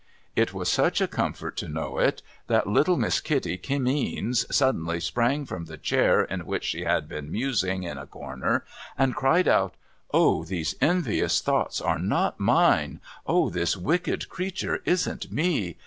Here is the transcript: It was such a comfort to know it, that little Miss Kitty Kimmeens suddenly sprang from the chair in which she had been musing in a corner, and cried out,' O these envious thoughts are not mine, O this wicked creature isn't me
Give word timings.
It 0.35 0.51
was 0.51 0.67
such 0.71 0.99
a 0.99 1.07
comfort 1.07 1.55
to 1.57 1.67
know 1.69 1.99
it, 1.99 2.23
that 2.47 2.65
little 2.65 2.97
Miss 2.97 3.21
Kitty 3.21 3.55
Kimmeens 3.59 4.47
suddenly 4.51 4.99
sprang 4.99 5.45
from 5.45 5.65
the 5.65 5.77
chair 5.77 6.23
in 6.23 6.47
which 6.47 6.63
she 6.63 6.85
had 6.85 7.07
been 7.07 7.31
musing 7.31 7.83
in 7.83 7.99
a 7.99 8.07
corner, 8.07 8.65
and 8.97 9.13
cried 9.15 9.47
out,' 9.47 9.75
O 10.11 10.43
these 10.43 10.73
envious 10.81 11.39
thoughts 11.39 11.79
are 11.79 11.99
not 11.99 12.39
mine, 12.39 12.99
O 13.27 13.51
this 13.51 13.77
wicked 13.77 14.27
creature 14.27 14.81
isn't 14.85 15.31
me 15.31 15.77